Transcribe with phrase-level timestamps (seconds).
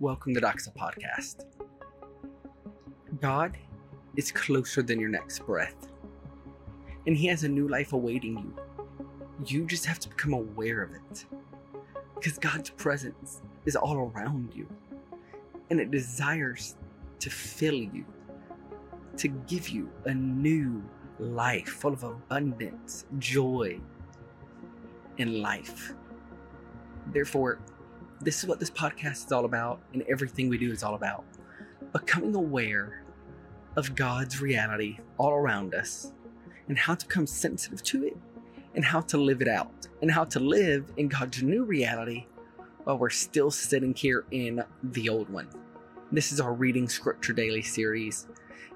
[0.00, 1.44] Welcome to Doxa Podcast.
[3.20, 3.58] God
[4.16, 5.88] is closer than your next breath,
[7.06, 8.54] and He has a new life awaiting you.
[9.44, 11.26] You just have to become aware of it.
[12.14, 14.66] Because God's presence is all around you,
[15.68, 16.76] and it desires
[17.18, 18.06] to fill you,
[19.18, 20.82] to give you a new
[21.18, 23.78] life full of abundance, joy,
[25.18, 25.92] and life.
[27.12, 27.58] Therefore,
[28.20, 31.24] this is what this podcast is all about, and everything we do is all about
[31.92, 33.02] becoming aware
[33.76, 36.12] of God's reality all around us
[36.68, 38.16] and how to become sensitive to it
[38.74, 42.26] and how to live it out and how to live in God's new reality
[42.84, 45.48] while we're still sitting here in the old one.
[46.12, 48.28] This is our Reading Scripture Daily series,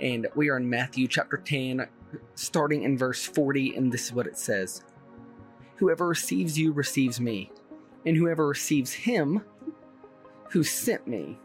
[0.00, 1.86] and we are in Matthew chapter 10,
[2.34, 4.82] starting in verse 40, and this is what it says
[5.76, 7.52] Whoever receives you receives me
[8.08, 9.44] and whoever receives him
[10.48, 11.38] who sent me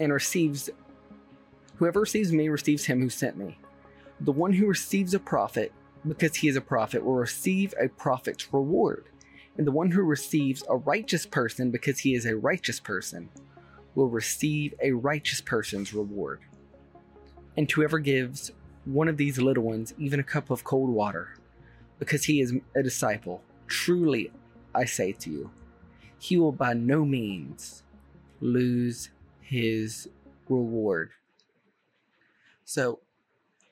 [0.00, 0.68] and receives
[1.76, 3.56] whoever receives me receives him who sent me.
[4.22, 5.72] The one who receives a prophet
[6.04, 9.04] because he is a prophet will receive a prophet's reward.
[9.56, 13.28] And the one who receives a righteous person because he is a righteous person
[13.94, 16.40] will receive a righteous person's reward.
[17.56, 18.50] And whoever gives
[18.84, 21.36] one of these little ones even a cup of cold water
[22.00, 24.32] because he is a disciple Truly,
[24.74, 25.50] I say to you,
[26.18, 27.82] he will by no means
[28.40, 30.08] lose his
[30.48, 31.10] reward.
[32.64, 33.00] So,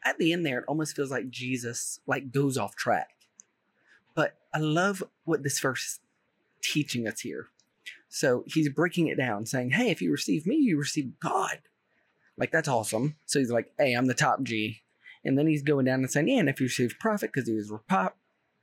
[0.05, 3.11] at the end there, it almost feels like Jesus like goes off track.
[4.15, 6.01] But I love what this verse is
[6.63, 7.47] teaching us here.
[8.09, 11.61] So he's breaking it down, saying, "Hey, if you receive me, you receive God."
[12.37, 13.17] Like that's awesome.
[13.27, 14.83] So he's like, "Hey, I'm the top G,"
[15.25, 17.55] and then he's going down and saying, "Yeah, and if you receive prophet, because he
[17.55, 17.71] was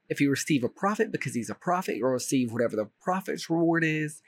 [0.10, 3.84] if you receive a prophet because he's a prophet, you'll receive whatever the prophet's reward
[3.84, 4.22] is.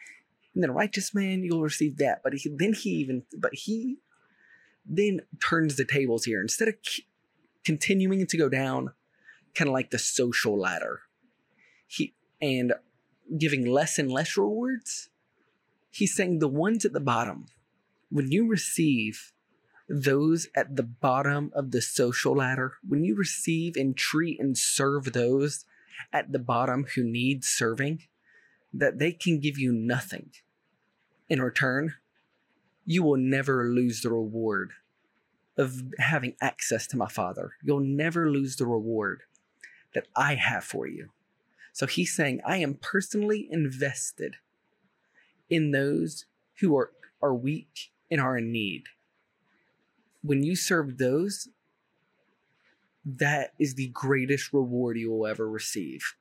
[0.53, 2.22] And then a righteous man, you'll receive that.
[2.23, 3.98] But he, then he even, but he
[4.86, 6.42] then turns the tables here.
[6.42, 6.75] Instead of
[7.64, 8.93] continuing to go down,
[9.54, 11.02] kind of like the social ladder,
[11.87, 12.73] he and
[13.37, 15.10] giving less and less rewards,
[15.92, 17.45] he's saying the ones at the bottom,
[18.10, 19.33] when you receive
[19.89, 25.14] those at the bottom of the social ladder, when you receive and treat and serve
[25.14, 25.65] those
[26.11, 28.03] at the bottom who need serving,
[28.73, 30.31] that they can give you nothing.
[31.30, 31.95] In return,
[32.86, 34.71] you will never lose the reward
[35.58, 37.54] of having access to my Father.
[37.64, 39.23] You'll never lose the reward
[39.93, 41.09] that I have for you.
[41.73, 44.36] So he's saying, I am personally invested
[45.49, 46.25] in those
[46.59, 48.83] who are, are weak and are in need
[50.22, 51.48] when you serve those,
[53.05, 56.16] that is the greatest reward you will ever receive.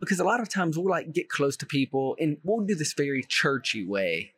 [0.00, 2.92] Because a lot of times we'll like get close to people and we'll do this
[2.92, 4.32] very churchy way.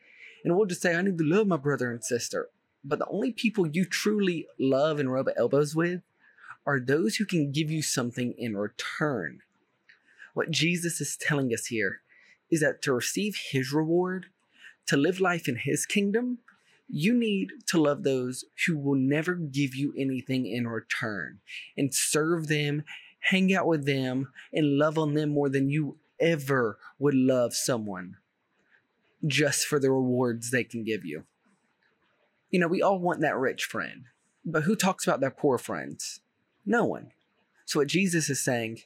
[0.44, 2.48] And we'll just say, I need to love my brother and sister.
[2.82, 6.00] But the only people you truly love and rub elbows with
[6.66, 9.40] are those who can give you something in return.
[10.34, 12.00] What Jesus is telling us here
[12.50, 14.26] is that to receive his reward,
[14.86, 16.38] to live life in his kingdom,
[16.92, 21.38] you need to love those who will never give you anything in return
[21.76, 22.84] and serve them,
[23.20, 28.16] hang out with them, and love on them more than you ever would love someone
[29.26, 31.24] just for the rewards they can give you.
[32.50, 34.06] You know, we all want that rich friend,
[34.44, 36.20] but who talks about their poor friends?
[36.66, 37.12] No one.
[37.64, 38.80] So, what Jesus is saying,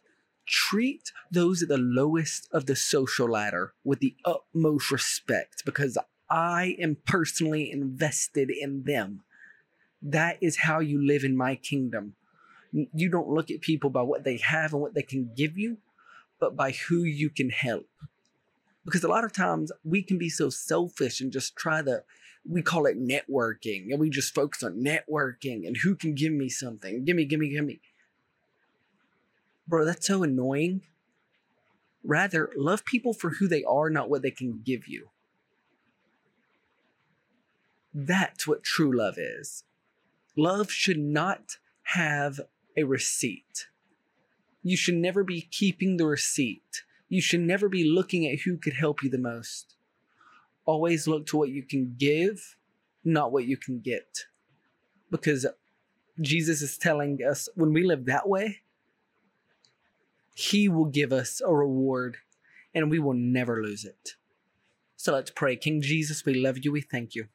[0.47, 5.97] treat those at the lowest of the social ladder with the utmost respect because
[6.31, 9.23] I am personally invested in them.
[10.03, 12.15] That is how you live in my kingdom.
[12.73, 15.79] You don't look at people by what they have and what they can give you,
[16.41, 17.87] but by who you can help.
[18.85, 22.03] Because a lot of times we can be so selfish and just try to,
[22.47, 26.49] we call it networking, and we just focus on networking and who can give me
[26.49, 27.05] something.
[27.05, 27.81] Give me, give me, give me.
[29.67, 30.83] Bro, that's so annoying.
[32.03, 35.09] Rather, love people for who they are, not what they can give you.
[37.94, 39.62] That's what true love is.
[40.37, 41.58] Love should not
[41.94, 42.41] have
[42.76, 43.69] a receipt.
[44.64, 46.82] You should never be keeping the receipt.
[47.08, 49.76] You should never be looking at who could help you the most.
[50.64, 52.56] Always look to what you can give,
[53.05, 54.25] not what you can get.
[55.11, 55.47] Because
[56.20, 58.62] Jesus is telling us when we live that way,
[60.35, 62.17] He will give us a reward
[62.75, 64.14] and we will never lose it.
[64.97, 65.55] So let's pray.
[65.55, 66.73] King Jesus, we love you.
[66.73, 67.26] We thank you.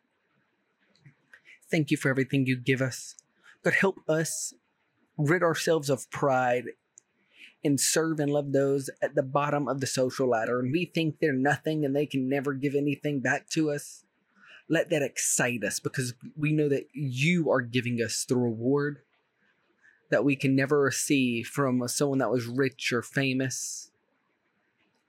[1.70, 3.16] Thank you for everything you give us.
[3.64, 4.54] but help us
[5.18, 6.66] rid ourselves of pride
[7.64, 11.20] and serve and love those at the bottom of the social ladder and we think
[11.20, 14.06] they're nothing and they can never give anything back to us,
[14.70, 19.00] let that excite us because we know that you are giving us the reward
[20.10, 23.92] that we can never receive from someone that was rich or famous.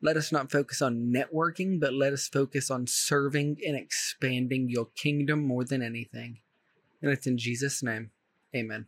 [0.03, 4.87] Let us not focus on networking, but let us focus on serving and expanding your
[4.97, 6.39] kingdom more than anything.
[7.03, 8.11] And it's in Jesus' name.
[8.55, 8.79] Amen.